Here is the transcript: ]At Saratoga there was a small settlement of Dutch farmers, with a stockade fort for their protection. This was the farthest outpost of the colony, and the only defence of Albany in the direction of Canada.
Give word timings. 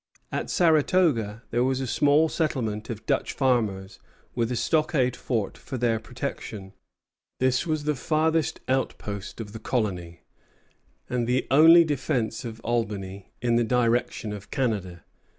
]At 0.39 0.49
Saratoga 0.49 1.43
there 1.51 1.63
was 1.63 1.79
a 1.79 1.85
small 1.85 2.27
settlement 2.27 2.89
of 2.89 3.05
Dutch 3.05 3.33
farmers, 3.33 3.99
with 4.33 4.51
a 4.51 4.55
stockade 4.55 5.15
fort 5.15 5.59
for 5.59 5.77
their 5.77 5.99
protection. 5.99 6.73
This 7.37 7.67
was 7.67 7.83
the 7.83 7.93
farthest 7.93 8.61
outpost 8.67 9.39
of 9.39 9.53
the 9.53 9.59
colony, 9.59 10.21
and 11.07 11.27
the 11.27 11.45
only 11.51 11.83
defence 11.83 12.43
of 12.43 12.59
Albany 12.61 13.29
in 13.43 13.57
the 13.57 13.63
direction 13.63 14.33
of 14.33 14.49
Canada. 14.49 15.03